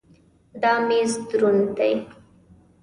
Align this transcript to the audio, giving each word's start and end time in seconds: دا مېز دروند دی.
دا 0.61 0.73
مېز 0.87 1.11
دروند 1.29 1.65
دی. 1.77 1.93